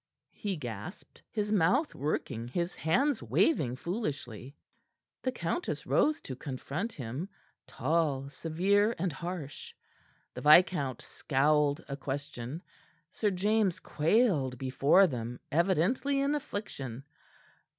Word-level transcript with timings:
he 0.33 0.55
gasped, 0.55 1.21
his 1.29 1.51
mouth 1.51 1.93
working, 1.93 2.47
his 2.47 2.73
hands 2.73 3.21
waving 3.21 3.75
foolishly. 3.75 4.55
The 5.21 5.31
countess 5.31 5.85
rose 5.85 6.21
to 6.21 6.35
confront 6.35 6.93
him, 6.93 7.29
tall, 7.67 8.27
severe 8.27 8.95
and 8.97 9.13
harsh. 9.13 9.75
The 10.33 10.41
viscount 10.41 11.03
scowled 11.03 11.85
a 11.87 11.95
question. 11.97 12.63
Sir 13.11 13.29
James 13.29 13.79
quailed 13.79 14.57
before 14.57 15.05
them, 15.05 15.39
evidently 15.51 16.19
in 16.19 16.33
affliction. 16.33 17.03